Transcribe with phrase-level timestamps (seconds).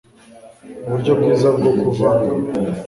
[0.85, 2.33] Uburyo bwiza bwo kuvanga